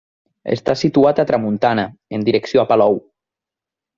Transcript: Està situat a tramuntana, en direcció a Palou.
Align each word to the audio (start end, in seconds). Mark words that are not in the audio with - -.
Està 0.53 0.73
situat 0.81 1.21
a 1.23 1.25
tramuntana, 1.33 1.85
en 2.19 2.25
direcció 2.31 2.63
a 2.65 2.67
Palou. 2.73 3.01